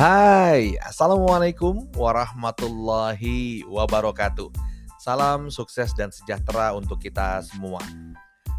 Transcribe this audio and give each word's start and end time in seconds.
Hai, 0.00 0.80
Assalamualaikum 0.80 1.84
warahmatullahi 1.92 3.68
wabarakatuh. 3.68 4.48
Salam 4.96 5.52
sukses 5.52 5.92
dan 5.92 6.08
sejahtera 6.08 6.72
untuk 6.72 7.04
kita 7.04 7.44
semua. 7.44 7.84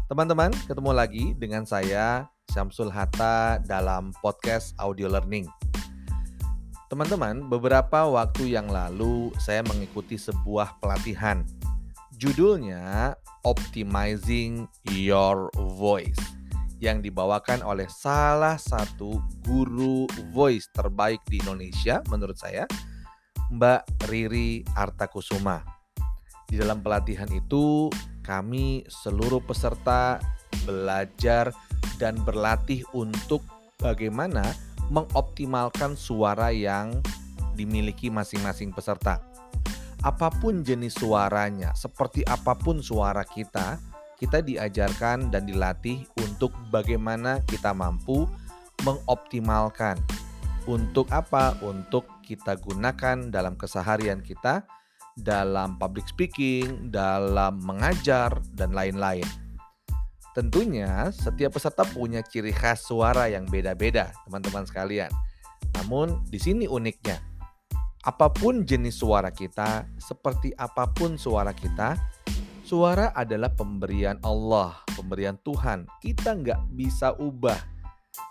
Teman-teman, 0.06 0.54
ketemu 0.70 0.94
lagi 0.94 1.34
dengan 1.34 1.66
saya 1.66 2.30
Syamsul 2.54 2.94
Hatta 2.94 3.58
dalam 3.66 4.14
podcast 4.22 4.70
audio 4.78 5.10
learning. 5.10 5.50
Teman-teman, 6.86 7.50
beberapa 7.50 8.06
waktu 8.06 8.54
yang 8.54 8.70
lalu 8.70 9.34
saya 9.42 9.66
mengikuti 9.66 10.14
sebuah 10.14 10.78
pelatihan. 10.78 11.42
Judulnya 12.22 13.18
Optimizing 13.42 14.70
Your 14.94 15.50
Voice 15.58 16.22
yang 16.82 16.98
dibawakan 16.98 17.62
oleh 17.62 17.86
salah 17.86 18.58
satu 18.58 19.22
guru 19.46 20.10
voice 20.34 20.66
terbaik 20.74 21.22
di 21.30 21.38
Indonesia 21.38 22.02
menurut 22.10 22.34
saya, 22.34 22.66
Mbak 23.54 24.10
Riri 24.10 24.66
Artakusuma. 24.74 25.62
Di 26.50 26.58
dalam 26.58 26.82
pelatihan 26.82 27.30
itu, 27.30 27.86
kami 28.26 28.82
seluruh 28.90 29.38
peserta 29.46 30.18
belajar 30.66 31.54
dan 32.02 32.18
berlatih 32.26 32.82
untuk 32.90 33.46
bagaimana 33.78 34.42
mengoptimalkan 34.90 35.94
suara 35.94 36.50
yang 36.50 36.98
dimiliki 37.54 38.10
masing-masing 38.10 38.74
peserta. 38.74 39.22
Apa 40.02 40.34
pun 40.34 40.66
jenis 40.66 40.98
suaranya, 40.98 41.70
seperti 41.78 42.26
apa 42.26 42.58
pun 42.58 42.82
suara 42.82 43.22
kita, 43.22 43.78
kita 44.22 44.38
diajarkan 44.38 45.34
dan 45.34 45.50
dilatih 45.50 46.06
untuk 46.22 46.54
bagaimana 46.70 47.42
kita 47.42 47.74
mampu 47.74 48.30
mengoptimalkan. 48.86 49.98
Untuk 50.70 51.10
apa? 51.10 51.58
Untuk 51.58 52.06
kita 52.22 52.54
gunakan 52.54 53.34
dalam 53.34 53.58
keseharian 53.58 54.22
kita, 54.22 54.62
dalam 55.18 55.74
public 55.74 56.06
speaking, 56.06 56.94
dalam 56.94 57.58
mengajar, 57.66 58.38
dan 58.54 58.70
lain-lain. 58.70 59.26
Tentunya, 60.38 61.10
setiap 61.10 61.58
peserta 61.58 61.82
punya 61.82 62.22
ciri 62.22 62.54
khas 62.54 62.86
suara 62.86 63.26
yang 63.26 63.50
beda-beda, 63.50 64.14
teman-teman 64.22 64.62
sekalian. 64.62 65.10
Namun, 65.82 66.22
di 66.30 66.38
sini 66.38 66.70
uniknya, 66.70 67.18
apa 68.06 68.30
pun 68.30 68.62
jenis 68.62 69.02
suara 69.02 69.34
kita, 69.34 69.82
seperti 69.98 70.54
apa 70.54 70.86
pun 70.94 71.18
suara 71.18 71.50
kita, 71.50 71.98
Suara 72.72 73.12
adalah 73.12 73.52
pemberian 73.52 74.16
Allah, 74.24 74.72
pemberian 74.96 75.36
Tuhan. 75.44 75.84
Kita 76.00 76.32
nggak 76.32 76.72
bisa 76.72 77.12
ubah. 77.20 77.60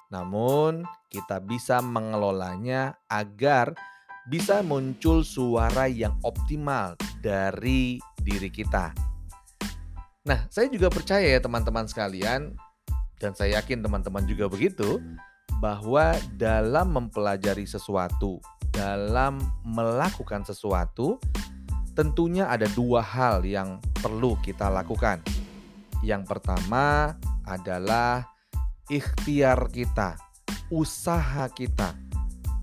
Namun, 0.09 0.81
kita 1.13 1.37
bisa 1.37 1.77
mengelolanya 1.77 2.97
agar 3.05 3.69
bisa 4.25 4.65
muncul 4.65 5.21
suara 5.21 5.85
yang 5.85 6.17
optimal 6.25 6.97
dari 7.21 8.01
diri 8.17 8.49
kita. 8.49 8.89
Nah, 10.25 10.49
saya 10.49 10.73
juga 10.73 10.89
percaya 10.89 11.37
ya 11.37 11.37
teman-teman 11.37 11.85
sekalian, 11.85 12.57
dan 13.21 13.37
saya 13.37 13.61
yakin 13.61 13.85
teman-teman 13.85 14.25
juga 14.25 14.49
begitu, 14.49 14.97
bahwa 15.61 16.17
dalam 16.41 16.89
mempelajari 16.89 17.69
sesuatu, 17.69 18.41
dalam 18.73 19.37
melakukan 19.61 20.41
sesuatu, 20.41 21.21
tentunya 21.91 22.47
ada 22.47 22.67
dua 22.71 23.03
hal 23.03 23.43
yang 23.43 23.79
perlu 23.99 24.39
kita 24.39 24.71
lakukan. 24.71 25.19
Yang 26.01 26.25
pertama 26.31 27.13
adalah 27.45 28.25
ikhtiar 28.89 29.69
kita, 29.69 30.17
usaha 30.71 31.45
kita. 31.51 31.93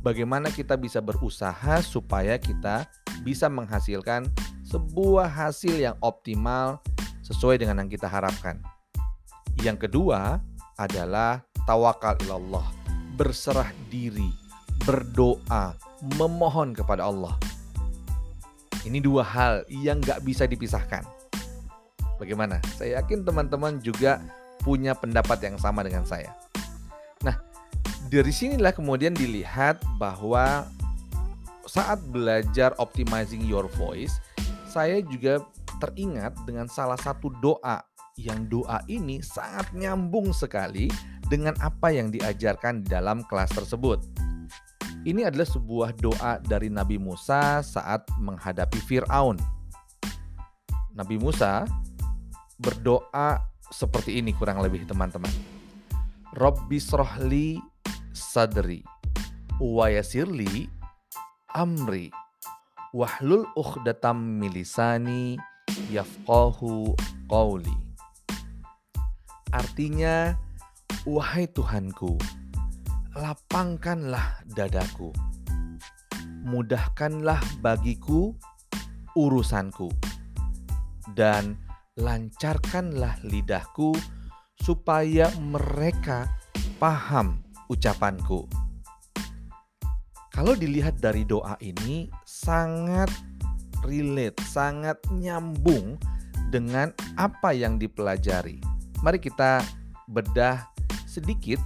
Bagaimana 0.03 0.49
kita 0.51 0.79
bisa 0.79 0.99
berusaha 1.03 1.83
supaya 1.85 2.39
kita 2.39 2.89
bisa 3.23 3.51
menghasilkan 3.51 4.31
sebuah 4.69 5.29
hasil 5.29 5.77
yang 5.77 5.97
optimal 6.05 6.81
sesuai 7.25 7.61
dengan 7.61 7.85
yang 7.85 7.91
kita 7.91 8.09
harapkan. 8.09 8.61
Yang 9.61 9.89
kedua 9.89 10.39
adalah 10.79 11.43
tawakal 11.67 12.15
ilallah, 12.25 12.65
berserah 13.19 13.69
diri, 13.91 14.31
berdoa, 14.87 15.75
memohon 16.17 16.73
kepada 16.73 17.11
Allah. 17.11 17.35
Ini 18.87 19.03
dua 19.03 19.27
hal 19.27 19.67
yang 19.67 19.99
nggak 19.99 20.23
bisa 20.23 20.47
dipisahkan. 20.47 21.03
Bagaimana? 22.19 22.59
Saya 22.75 23.03
yakin 23.03 23.23
teman-teman 23.23 23.79
juga 23.83 24.23
punya 24.63 24.95
pendapat 24.95 25.39
yang 25.43 25.57
sama 25.59 25.87
dengan 25.87 26.03
saya. 26.03 26.35
Nah, 27.23 27.39
dari 28.11 28.31
sinilah 28.35 28.75
kemudian 28.75 29.15
dilihat 29.15 29.79
bahwa 29.99 30.67
saat 31.67 32.03
belajar 32.11 32.75
optimizing 32.79 33.47
your 33.47 33.71
voice, 33.79 34.19
saya 34.67 35.03
juga 35.05 35.43
teringat 35.79 36.35
dengan 36.43 36.67
salah 36.67 36.99
satu 36.99 37.31
doa 37.39 37.83
yang 38.19 38.51
doa 38.51 38.83
ini 38.91 39.23
sangat 39.23 39.71
nyambung 39.79 40.35
sekali 40.35 40.91
dengan 41.31 41.55
apa 41.63 41.95
yang 41.95 42.11
diajarkan 42.11 42.83
di 42.83 42.91
dalam 42.91 43.23
kelas 43.31 43.55
tersebut. 43.55 44.03
Ini 45.07 45.31
adalah 45.31 45.47
sebuah 45.47 45.91
doa 45.95 46.43
dari 46.43 46.67
Nabi 46.67 46.99
Musa 46.99 47.63
saat 47.63 48.03
menghadapi 48.19 48.83
Firaun. 48.83 49.39
Nabi 50.91 51.17
Musa 51.23 51.63
berdoa 52.59 53.39
seperti 53.71 54.19
ini 54.19 54.35
kurang 54.35 54.59
lebih 54.59 54.83
teman-teman. 54.91 55.31
Robbi 56.35 56.83
srohli 56.83 57.63
sadri 58.11 58.83
wa 59.63 59.87
yasirli 59.87 60.67
amri 61.55 62.11
wahlul 62.91 63.47
ukhdatam 63.55 64.19
milisani 64.43 65.39
yafqahu 65.95 66.99
qawli. 67.31 67.77
Artinya, 69.55 70.37
wahai 71.09 71.49
Tuhanku, 71.49 72.21
lapangkanlah 73.17 74.45
dadaku. 74.53 75.15
Mudahkanlah 76.45 77.41
bagiku 77.65 78.37
urusanku. 79.17 79.89
Dan 81.17 81.57
lancarkanlah 81.97 83.17
lidahku 83.25 83.97
supaya 84.61 85.33
mereka 85.41 86.29
paham 86.77 87.41
ucapanku. 87.73 88.45
Kalau 90.31 90.55
dilihat 90.55 91.03
dari 91.03 91.27
doa 91.27 91.59
ini 91.59 92.07
sangat 92.23 93.11
relate, 93.83 94.39
sangat 94.47 95.01
nyambung 95.11 95.99
dengan 96.55 96.95
apa 97.19 97.51
yang 97.51 97.81
dipelajari. 97.81 98.63
Mari 99.03 99.19
kita 99.19 99.59
bedah 100.07 100.71
sedikit 101.11 101.59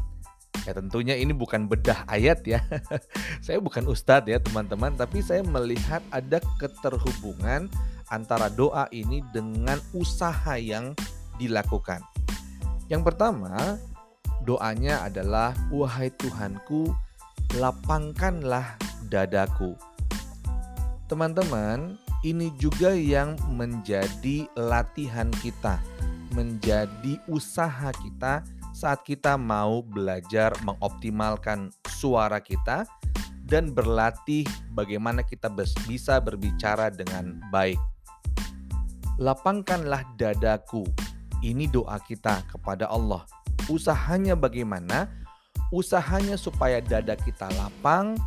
Ya 0.63 0.79
tentunya 0.79 1.19
ini 1.19 1.35
bukan 1.35 1.67
bedah 1.67 2.07
ayat 2.07 2.47
ya. 2.47 2.63
saya 3.45 3.59
bukan 3.59 3.91
ustadz 3.91 4.31
ya 4.31 4.39
teman-teman, 4.39 4.95
tapi 4.95 5.19
saya 5.19 5.43
melihat 5.43 6.03
ada 6.15 6.39
keterhubungan 6.63 7.67
antara 8.13 8.47
doa 8.53 8.87
ini 8.95 9.25
dengan 9.35 9.83
usaha 9.91 10.55
yang 10.61 10.95
dilakukan. 11.41 11.99
Yang 12.87 13.03
pertama, 13.11 13.81
doanya 14.47 15.03
adalah 15.03 15.51
wahai 15.73 16.15
Tuhanku, 16.15 16.95
lapangkanlah 17.59 18.79
dadaku. 19.11 19.75
Teman-teman, 21.11 21.99
ini 22.23 22.55
juga 22.55 22.95
yang 22.95 23.35
menjadi 23.51 24.47
latihan 24.55 25.27
kita, 25.43 25.83
menjadi 26.31 27.19
usaha 27.27 27.91
kita 27.91 28.47
saat 28.83 29.07
kita 29.07 29.39
mau 29.39 29.79
belajar 29.79 30.51
mengoptimalkan 30.67 31.71
suara 31.87 32.43
kita 32.43 32.83
dan 33.47 33.71
berlatih 33.71 34.43
bagaimana 34.75 35.23
kita 35.23 35.47
bisa 35.87 36.19
berbicara 36.19 36.91
dengan 36.91 37.39
baik. 37.55 37.79
Lapangkanlah 39.23 40.03
dadaku. 40.19 40.83
Ini 41.47 41.71
doa 41.71 42.03
kita 42.03 42.43
kepada 42.51 42.91
Allah. 42.91 43.23
Usahanya 43.71 44.35
bagaimana? 44.35 45.07
Usahanya 45.71 46.35
supaya 46.35 46.83
dada 46.83 47.15
kita 47.15 47.55
lapang 47.55 48.19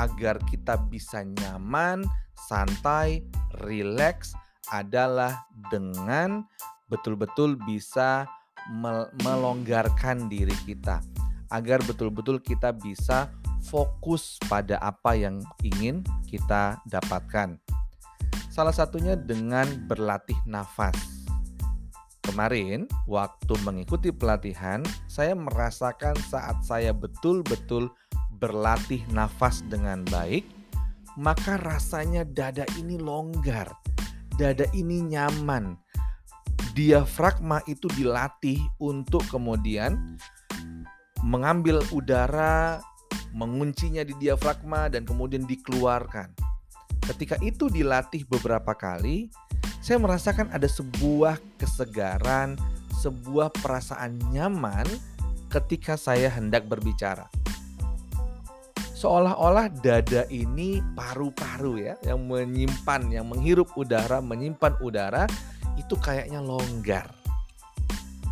agar 0.00 0.40
kita 0.48 0.80
bisa 0.88 1.20
nyaman, 1.20 2.00
santai, 2.48 3.20
rileks 3.60 4.32
adalah 4.72 5.44
dengan 5.68 6.48
betul-betul 6.88 7.60
bisa 7.68 8.24
melonggarkan 9.24 10.28
diri 10.28 10.54
kita 10.68 11.00
agar 11.48 11.80
betul-betul 11.88 12.40
kita 12.40 12.76
bisa 12.76 13.32
fokus 13.64 14.36
pada 14.46 14.78
apa 14.78 15.16
yang 15.16 15.40
ingin 15.64 16.04
kita 16.28 16.78
dapatkan. 16.88 17.56
Salah 18.52 18.74
satunya 18.74 19.14
dengan 19.14 19.66
berlatih 19.86 20.36
nafas. 20.44 20.96
Kemarin, 22.24 22.84
waktu 23.08 23.54
mengikuti 23.64 24.12
pelatihan, 24.12 24.84
saya 25.08 25.32
merasakan 25.32 26.12
saat 26.28 26.60
saya 26.60 26.92
betul-betul 26.92 27.88
berlatih 28.36 29.00
nafas 29.16 29.64
dengan 29.64 30.04
baik, 30.12 30.44
maka 31.16 31.56
rasanya 31.58 32.28
dada 32.28 32.68
ini 32.76 33.00
longgar, 33.00 33.72
dada 34.36 34.68
ini 34.76 35.02
nyaman. 35.02 35.80
Diafragma 36.76 37.62
itu 37.66 37.90
dilatih 37.98 38.62
untuk 38.78 39.26
kemudian 39.26 40.18
mengambil 41.26 41.82
udara, 41.90 42.78
menguncinya 43.34 44.06
di 44.06 44.14
diafragma 44.18 44.86
dan 44.86 45.02
kemudian 45.02 45.42
dikeluarkan. 45.42 46.30
Ketika 47.02 47.40
itu 47.42 47.66
dilatih 47.72 48.28
beberapa 48.28 48.76
kali, 48.76 49.32
saya 49.82 49.98
merasakan 49.98 50.52
ada 50.52 50.68
sebuah 50.68 51.40
kesegaran, 51.56 52.54
sebuah 53.00 53.54
perasaan 53.58 54.18
nyaman 54.30 54.84
ketika 55.48 55.96
saya 55.96 56.28
hendak 56.28 56.68
berbicara. 56.68 57.26
Seolah-olah 58.98 59.70
dada 59.78 60.26
ini 60.26 60.82
paru-paru 60.98 61.78
ya, 61.78 61.94
yang 62.02 62.26
menyimpan, 62.26 63.14
yang 63.14 63.30
menghirup 63.30 63.70
udara, 63.78 64.18
menyimpan 64.18 64.74
udara, 64.82 65.24
itu 65.78 65.94
kayaknya 65.96 66.42
longgar. 66.42 67.06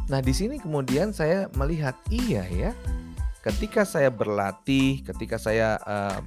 Nah, 0.06 0.22
di 0.22 0.34
sini 0.34 0.58
kemudian 0.58 1.10
saya 1.14 1.50
melihat 1.54 1.94
iya 2.10 2.46
ya. 2.46 2.70
Ketika 3.42 3.86
saya 3.86 4.10
berlatih, 4.10 5.06
ketika 5.06 5.38
saya 5.38 5.78
uh, 5.86 6.18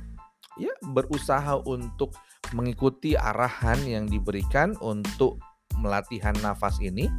ya 0.56 0.72
berusaha 0.96 1.60
untuk 1.68 2.16
mengikuti 2.56 3.20
arahan 3.20 3.80
yang 3.84 4.08
diberikan 4.08 4.76
untuk 4.80 5.40
melatihan 5.80 6.36
nafas 6.40 6.80
ini, 6.80 7.12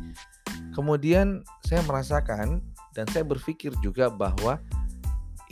kemudian 0.73 1.45
saya 1.65 1.85
merasakan 1.85 2.65
dan 2.97 3.07
saya 3.13 3.25
berpikir 3.25 3.73
juga 3.85 4.09
bahwa 4.09 4.61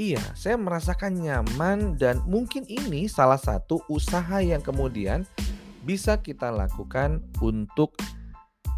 iya, 0.01 0.21
saya 0.37 0.57
merasakan 0.57 1.19
nyaman 1.21 1.97
dan 1.97 2.21
mungkin 2.25 2.65
ini 2.69 3.09
salah 3.09 3.41
satu 3.41 3.81
usaha 3.89 4.41
yang 4.41 4.61
kemudian 4.61 5.25
bisa 5.83 6.21
kita 6.21 6.53
lakukan 6.53 7.25
untuk 7.41 7.97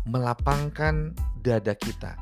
melapangkan 0.09 1.13
dada 1.41 1.75
kita. 1.77 2.17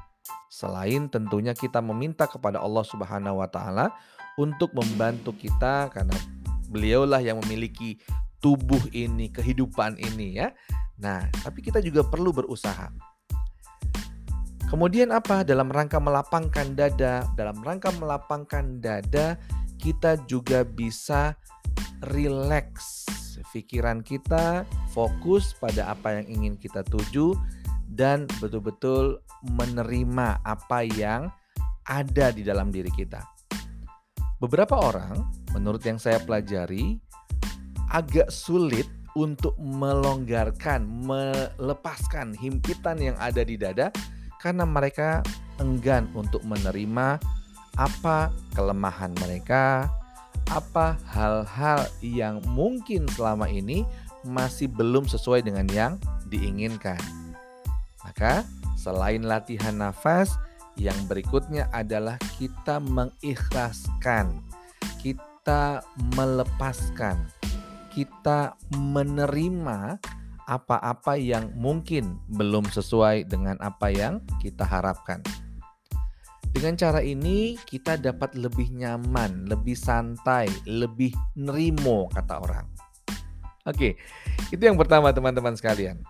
Selain 0.49 1.07
tentunya 1.07 1.53
kita 1.55 1.79
meminta 1.79 2.27
kepada 2.27 2.59
Allah 2.59 2.83
Subhanahu 2.83 3.39
wa 3.39 3.49
taala 3.51 3.95
untuk 4.41 4.73
membantu 4.75 5.35
kita 5.37 5.93
karena 5.93 6.17
beliaulah 6.71 7.23
yang 7.23 7.39
memiliki 7.45 8.01
tubuh 8.39 8.81
ini, 8.95 9.31
kehidupan 9.31 9.99
ini 9.99 10.39
ya. 10.39 10.55
Nah, 10.99 11.27
tapi 11.43 11.63
kita 11.63 11.79
juga 11.79 12.07
perlu 12.07 12.35
berusaha. 12.35 12.91
Kemudian 14.69 15.15
apa? 15.15 15.47
Dalam 15.47 15.73
rangka 15.73 15.97
melapangkan 15.97 16.77
dada, 16.77 17.25
dalam 17.39 17.57
rangka 17.65 17.89
melapangkan 17.97 18.85
dada, 18.85 19.41
kita 19.81 20.21
juga 20.29 20.67
bisa 20.67 21.33
rileks 22.13 23.09
pikiran 23.55 24.03
kita, 24.03 24.67
fokus 24.93 25.55
pada 25.57 25.89
apa 25.89 26.21
yang 26.21 26.27
ingin 26.29 26.55
kita 26.59 26.83
tuju 26.85 27.33
dan 27.89 28.29
betul-betul 28.39 29.25
menerima 29.43 30.45
apa 30.45 30.85
yang 30.85 31.33
ada 31.89 32.29
di 32.31 32.45
dalam 32.45 32.69
diri 32.69 32.93
kita. 32.93 33.25
Beberapa 34.39 34.79
orang, 34.79 35.25
menurut 35.57 35.83
yang 35.83 35.99
saya 35.99 36.23
pelajari, 36.23 37.01
agak 37.91 38.31
sulit 38.31 38.87
untuk 39.19 39.57
melonggarkan, 39.59 40.85
melepaskan 40.87 42.37
himpitan 42.39 43.01
yang 43.03 43.17
ada 43.19 43.43
di 43.43 43.59
dada 43.59 43.91
karena 44.39 44.63
mereka 44.63 45.25
enggan 45.59 46.07
untuk 46.15 46.45
menerima 46.47 47.19
apa 47.75 48.31
kelemahan 48.55 49.11
mereka, 49.19 49.91
apa 50.51 50.95
hal-hal 51.11 51.87
yang 51.99 52.39
mungkin 52.47 53.11
selama 53.15 53.51
ini 53.51 53.83
masih 54.23 54.71
belum 54.71 55.11
sesuai 55.11 55.43
dengan 55.43 55.67
yang 55.75 55.93
diinginkan. 56.31 56.99
Maka, 58.07 58.47
selain 58.79 59.27
latihan 59.27 59.75
nafas, 59.75 60.39
yang 60.79 60.97
berikutnya 61.11 61.67
adalah 61.75 62.15
kita 62.39 62.79
mengikhlaskan, 62.79 64.39
kita 65.03 65.83
melepaskan, 66.15 67.27
kita 67.91 68.55
menerima 68.79 69.99
apa-apa 70.49 71.19
yang 71.21 71.53
mungkin 71.59 72.17
belum 72.31 72.71
sesuai 72.71 73.29
dengan 73.29 73.59
apa 73.61 73.91
yang 73.91 74.23
kita 74.41 74.65
harapkan. 74.65 75.21
Dengan 76.49 76.81
cara 76.81 77.05
ini 77.05 77.61
kita 77.69 78.01
dapat 78.01 78.33
lebih 78.33 78.73
nyaman, 78.73 79.45
lebih 79.51 79.77
santai, 79.77 80.49
lebih 80.65 81.13
nerimo 81.37 82.09
kata 82.09 82.41
orang. 82.41 82.67
Oke, 83.69 84.01
itu 84.49 84.63
yang 84.65 84.81
pertama 84.81 85.13
teman-teman 85.13 85.53
sekalian. 85.53 86.01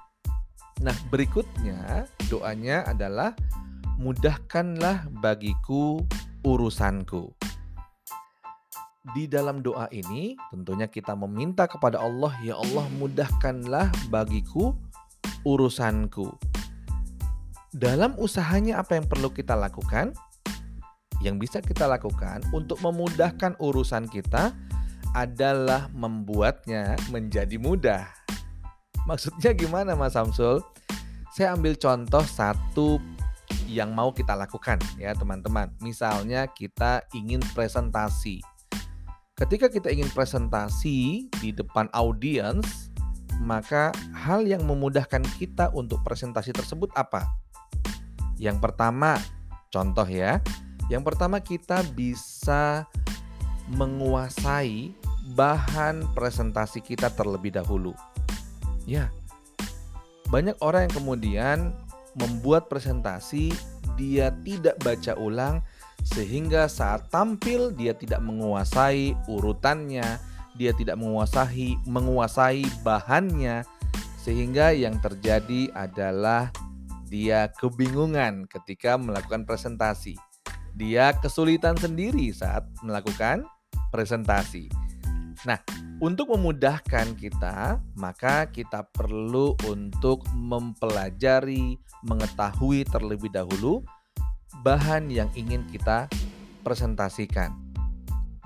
Nah, 0.78 0.94
berikutnya 1.10 2.06
doanya 2.30 2.86
adalah 2.86 3.34
mudahkanlah 3.98 5.10
bagiku 5.18 6.06
urusanku 6.46 7.34
di 9.16 9.24
dalam 9.30 9.64
doa 9.64 9.88
ini 9.88 10.36
tentunya 10.52 10.88
kita 10.88 11.16
meminta 11.16 11.64
kepada 11.64 12.02
Allah, 12.02 12.32
ya 12.44 12.58
Allah 12.58 12.84
mudahkanlah 13.00 13.88
bagiku 14.12 14.76
urusanku. 15.46 16.28
Dalam 17.72 18.16
usahanya 18.16 18.80
apa 18.80 18.96
yang 18.96 19.06
perlu 19.06 19.32
kita 19.32 19.54
lakukan? 19.56 20.12
Yang 21.24 21.36
bisa 21.48 21.58
kita 21.64 21.88
lakukan 21.90 22.44
untuk 22.54 22.78
memudahkan 22.84 23.58
urusan 23.58 24.06
kita 24.08 24.54
adalah 25.16 25.90
membuatnya 25.92 26.94
menjadi 27.10 27.56
mudah. 27.58 28.17
Maksudnya 29.08 29.56
gimana 29.56 29.96
Mas 29.96 30.12
Samsul? 30.12 30.60
Saya 31.32 31.56
ambil 31.56 31.72
contoh 31.80 32.20
satu 32.28 33.00
yang 33.64 33.96
mau 33.96 34.12
kita 34.12 34.36
lakukan 34.36 34.76
ya 35.00 35.16
teman-teman. 35.16 35.72
Misalnya 35.80 36.44
kita 36.52 37.08
ingin 37.16 37.40
presentasi 37.56 38.44
Ketika 39.38 39.70
kita 39.70 39.94
ingin 39.94 40.10
presentasi 40.10 41.30
di 41.30 41.54
depan 41.54 41.86
audiens, 41.94 42.90
maka 43.38 43.94
hal 44.10 44.42
yang 44.42 44.66
memudahkan 44.66 45.22
kita 45.38 45.70
untuk 45.70 46.02
presentasi 46.02 46.50
tersebut 46.50 46.90
apa? 46.98 47.22
Yang 48.34 48.58
pertama, 48.58 49.14
contoh 49.70 50.10
ya. 50.10 50.42
Yang 50.90 51.02
pertama 51.06 51.38
kita 51.38 51.86
bisa 51.94 52.90
menguasai 53.70 54.90
bahan 55.38 56.02
presentasi 56.18 56.82
kita 56.82 57.06
terlebih 57.14 57.54
dahulu. 57.54 57.94
Ya. 58.88 59.12
Banyak 60.32 60.56
orang 60.64 60.88
yang 60.88 60.96
kemudian 60.96 61.58
membuat 62.16 62.72
presentasi 62.72 63.52
dia 64.00 64.32
tidak 64.40 64.80
baca 64.80 65.12
ulang 65.20 65.60
sehingga 66.00 66.70
saat 66.72 67.12
tampil 67.12 67.68
dia 67.76 67.92
tidak 67.92 68.24
menguasai 68.24 69.12
urutannya, 69.28 70.16
dia 70.56 70.72
tidak 70.72 70.96
menguasai 70.96 71.76
menguasai 71.84 72.64
bahannya 72.80 73.68
sehingga 74.16 74.72
yang 74.72 74.96
terjadi 75.04 75.68
adalah 75.76 76.48
dia 77.08 77.52
kebingungan 77.60 78.48
ketika 78.48 78.96
melakukan 78.96 79.44
presentasi. 79.44 80.16
Dia 80.76 81.16
kesulitan 81.16 81.74
sendiri 81.76 82.30
saat 82.30 82.64
melakukan 82.84 83.44
presentasi. 83.90 84.87
Nah, 85.46 85.62
untuk 86.02 86.34
memudahkan 86.34 87.14
kita, 87.14 87.78
maka 87.94 88.50
kita 88.50 88.86
perlu 88.90 89.54
untuk 89.70 90.26
mempelajari, 90.34 91.78
mengetahui 92.06 92.86
terlebih 92.86 93.30
dahulu 93.30 93.82
bahan 94.66 95.06
yang 95.10 95.30
ingin 95.38 95.62
kita 95.70 96.10
presentasikan. 96.66 97.54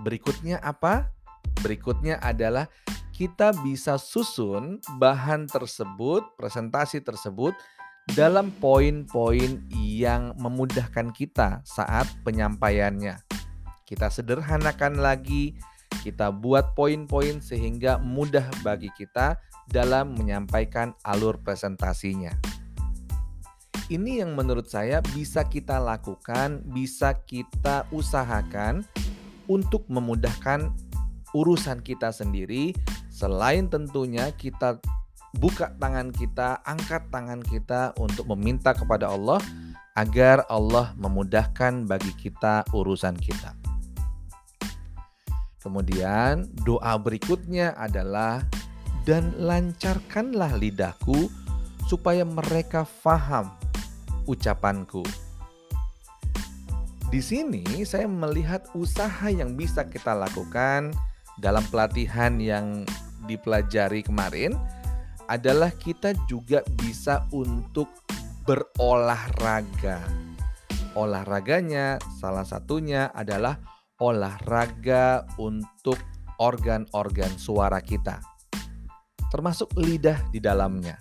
Berikutnya 0.04 0.60
apa? 0.60 1.08
Berikutnya 1.64 2.20
adalah 2.20 2.68
kita 3.12 3.54
bisa 3.62 3.96
susun 3.96 4.80
bahan 4.98 5.46
tersebut, 5.46 6.36
presentasi 6.36 7.04
tersebut 7.04 7.54
dalam 8.16 8.50
poin-poin 8.58 9.62
yang 9.70 10.34
memudahkan 10.40 11.14
kita 11.14 11.62
saat 11.62 12.08
penyampaiannya. 12.26 13.20
Kita 13.86 14.08
sederhanakan 14.10 14.98
lagi, 14.98 15.54
kita 16.02 16.34
buat 16.34 16.74
poin-poin 16.74 17.38
sehingga 17.38 18.02
mudah 18.02 18.50
bagi 18.66 18.90
kita 18.98 19.38
dalam 19.70 20.18
menyampaikan 20.18 20.98
alur 21.06 21.38
presentasinya 21.38 22.34
ini 23.92 24.24
yang 24.24 24.32
menurut 24.32 24.72
saya 24.72 25.04
bisa 25.12 25.44
kita 25.44 25.76
lakukan, 25.76 26.64
bisa 26.72 27.12
kita 27.28 27.84
usahakan 27.92 28.88
untuk 29.50 29.84
memudahkan 29.92 30.72
urusan 31.36 31.84
kita 31.84 32.08
sendiri. 32.08 32.72
Selain 33.12 33.68
tentunya 33.68 34.32
kita 34.32 34.80
buka 35.36 35.76
tangan 35.76 36.08
kita, 36.08 36.64
angkat 36.64 37.08
tangan 37.12 37.44
kita 37.44 37.92
untuk 38.00 38.28
meminta 38.32 38.72
kepada 38.72 39.12
Allah 39.12 39.40
agar 39.92 40.48
Allah 40.48 40.96
memudahkan 40.96 41.84
bagi 41.84 42.16
kita 42.16 42.64
urusan 42.72 43.16
kita. 43.20 43.61
Kemudian 45.62 46.50
doa 46.66 46.98
berikutnya 46.98 47.78
adalah 47.78 48.42
dan 49.06 49.30
lancarkanlah 49.38 50.58
lidahku 50.58 51.30
supaya 51.86 52.26
mereka 52.26 52.82
faham 52.82 53.54
ucapanku. 54.26 55.06
Di 57.12 57.20
sini 57.20 57.84
saya 57.84 58.08
melihat 58.08 58.66
usaha 58.74 59.28
yang 59.28 59.54
bisa 59.54 59.84
kita 59.86 60.16
lakukan 60.16 60.90
dalam 61.38 61.62
pelatihan 61.68 62.40
yang 62.40 62.88
dipelajari 63.28 64.02
kemarin 64.02 64.56
adalah 65.28 65.70
kita 65.70 66.16
juga 66.26 66.64
bisa 66.80 67.22
untuk 67.30 67.88
berolahraga. 68.48 70.02
Olahraganya 70.96 72.00
salah 72.20 72.44
satunya 72.44 73.08
adalah 73.12 73.56
olahraga 74.02 75.22
untuk 75.38 75.94
organ-organ 76.42 77.30
suara 77.38 77.78
kita, 77.78 78.18
termasuk 79.30 79.70
lidah 79.78 80.18
di 80.34 80.42
dalamnya. 80.42 80.98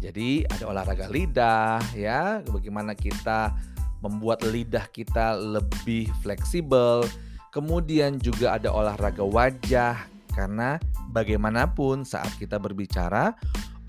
Jadi 0.00 0.48
ada 0.48 0.64
olahraga 0.72 1.04
lidah 1.12 1.84
ya, 1.92 2.40
bagaimana 2.48 2.96
kita 2.96 3.52
membuat 4.00 4.46
lidah 4.46 4.88
kita 4.88 5.36
lebih 5.36 6.08
fleksibel. 6.24 7.04
Kemudian 7.52 8.16
juga 8.22 8.56
ada 8.56 8.70
olahraga 8.72 9.26
wajah 9.26 9.96
karena 10.32 10.78
bagaimanapun 11.10 12.06
saat 12.06 12.30
kita 12.38 12.62
berbicara, 12.62 13.34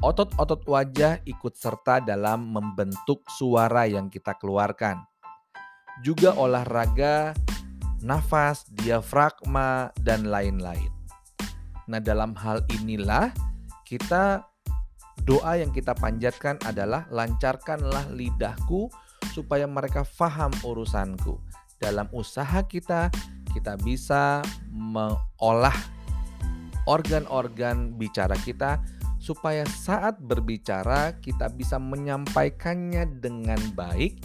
otot-otot 0.01 0.65
wajah 0.65 1.21
ikut 1.29 1.53
serta 1.53 2.01
dalam 2.01 2.49
membentuk 2.49 3.21
suara 3.29 3.85
yang 3.85 4.09
kita 4.09 4.33
keluarkan. 4.41 5.03
Juga 6.01 6.33
olahraga 6.33 7.38
nafas, 8.03 8.67
diafragma, 8.71 9.91
dan 10.03 10.27
lain-lain. 10.27 10.91
Nah, 11.89 11.97
dalam 11.97 12.37
hal 12.37 12.61
inilah 12.69 13.33
kita 13.87 14.45
doa 15.25 15.57
yang 15.57 15.73
kita 15.73 15.97
panjatkan 15.97 16.61
adalah 16.63 17.09
lancarkanlah 17.09 18.07
lidahku 18.13 18.87
supaya 19.33 19.65
mereka 19.65 20.05
faham 20.05 20.53
urusanku. 20.61 21.41
Dalam 21.79 22.09
usaha 22.11 22.61
kita, 22.65 23.09
kita 23.53 23.79
bisa 23.81 24.45
mengolah 24.69 25.75
organ-organ 26.85 27.97
bicara 27.97 28.37
kita 28.41 28.81
supaya 29.19 29.67
saat 29.67 30.17
berbicara 30.17 31.19
kita 31.19 31.51
bisa 31.51 31.77
menyampaikannya 31.77 33.19
dengan 33.19 33.59
baik, 33.75 34.17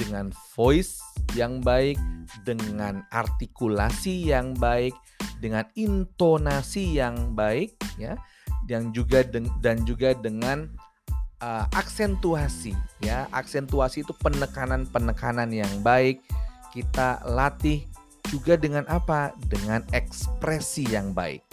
dengan 0.00 0.32
voice 0.56 1.04
yang 1.36 1.60
baik, 1.60 2.00
dengan 2.48 3.04
artikulasi 3.12 4.32
yang 4.32 4.56
baik, 4.56 4.96
dengan 5.44 5.68
intonasi 5.76 6.96
yang 6.96 7.36
baik 7.36 7.76
ya, 8.00 8.16
dan 8.64 8.96
juga 8.96 9.20
dan 9.60 9.84
juga 9.84 10.16
dengan 10.16 10.72
uh, 11.44 11.68
aksentuasi 11.76 12.72
ya. 13.04 13.28
Aksentuasi 13.36 14.00
itu 14.08 14.16
penekanan-penekanan 14.24 15.52
yang 15.52 15.70
baik. 15.84 16.24
Kita 16.72 17.20
latih 17.28 17.84
juga 18.32 18.56
dengan 18.56 18.88
apa? 18.88 19.36
Dengan 19.50 19.84
ekspresi 19.92 20.88
yang 20.88 21.12
baik. 21.12 21.44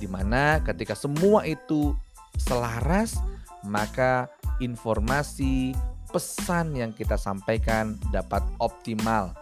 Di 0.00 0.08
mana 0.08 0.64
ketika 0.64 0.96
semua 0.96 1.44
itu 1.44 1.92
selaras, 2.40 3.20
maka 3.60 4.32
informasi, 4.64 5.76
pesan 6.10 6.74
yang 6.74 6.90
kita 6.92 7.14
sampaikan 7.16 7.96
dapat 8.10 8.42
optimal 8.58 9.32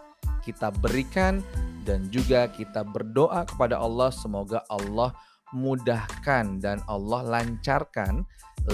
kita 0.49 0.73
berikan 0.81 1.45
dan 1.85 2.09
juga 2.09 2.49
kita 2.49 2.81
berdoa 2.81 3.45
kepada 3.45 3.77
Allah 3.77 4.09
semoga 4.09 4.65
Allah 4.73 5.13
mudahkan 5.53 6.61
dan 6.61 6.81
Allah 6.89 7.21
lancarkan 7.25 8.25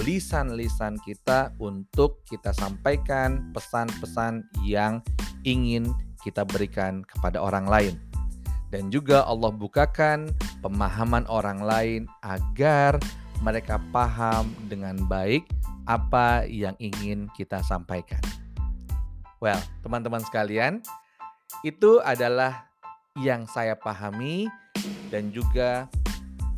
lisan-lisan 0.03 0.99
kita 1.03 1.51
untuk 1.59 2.23
kita 2.27 2.51
sampaikan 2.55 3.51
pesan-pesan 3.51 4.43
yang 4.63 5.03
ingin 5.47 5.91
kita 6.23 6.43
berikan 6.43 7.03
kepada 7.03 7.43
orang 7.43 7.67
lain. 7.67 7.95
Dan 8.71 8.91
juga 8.91 9.23
Allah 9.23 9.51
bukakan 9.55 10.31
pemahaman 10.59 11.23
orang 11.31 11.63
lain 11.63 12.01
agar 12.23 12.99
mereka 13.39 13.79
paham 13.93 14.51
dengan 14.67 14.99
baik 15.07 15.47
apa 15.85 16.45
yang 16.49 16.73
ingin 16.81 17.29
kita 17.33 17.61
sampaikan. 17.65 18.21
Well, 19.41 19.61
teman-teman 19.85 20.21
sekalian, 20.25 20.81
itu 21.61 22.01
adalah 22.01 22.65
yang 23.21 23.47
saya 23.47 23.77
pahami 23.77 24.49
dan 25.13 25.31
juga 25.31 25.87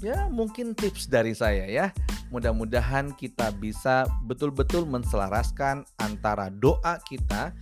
ya 0.01 0.25
mungkin 0.31 0.73
tips 0.73 1.11
dari 1.11 1.35
saya 1.35 1.67
ya. 1.67 1.91
Mudah-mudahan 2.27 3.15
kita 3.15 3.55
bisa 3.55 4.03
betul-betul 4.27 4.83
menselaraskan 4.83 5.87
antara 5.95 6.51
doa 6.51 6.99
kita 7.07 7.55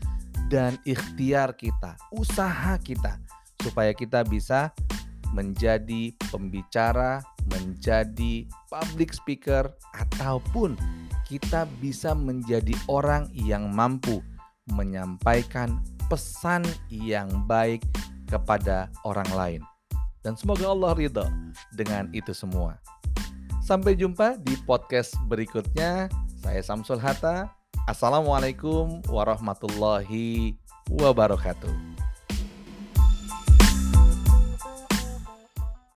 dan 0.49 0.77
ikhtiar 0.89 1.53
kita, 1.53 1.93
usaha 2.13 2.73
kita 2.81 3.21
supaya 3.61 3.93
kita 3.93 4.25
bisa 4.25 4.73
menjadi 5.33 6.13
pembicara, 6.29 7.21
menjadi 7.49 8.45
public 8.69 9.13
speaker 9.13 9.69
ataupun 9.93 10.77
kita 11.25 11.65
bisa 11.81 12.13
menjadi 12.13 12.73
orang 12.85 13.29
yang 13.33 13.73
mampu 13.73 14.21
menyampaikan 14.69 15.81
pesan 16.09 16.65
yang 16.89 17.29
baik 17.45 17.81
kepada 18.29 18.89
orang 19.05 19.29
lain. 19.33 19.61
Dan 20.25 20.33
semoga 20.33 20.73
Allah 20.73 20.97
ridho 20.97 21.25
dengan 21.77 22.09
itu 22.13 22.33
semua. 22.33 22.81
Sampai 23.61 23.97
jumpa 23.97 24.37
di 24.41 24.57
podcast 24.65 25.13
berikutnya. 25.29 26.09
Saya 26.41 26.61
Samsul 26.61 27.01
Hatta. 27.01 27.49
Assalamualaikum 27.85 29.05
warahmatullahi 29.05 30.57
wabarakatuh. 30.89 31.94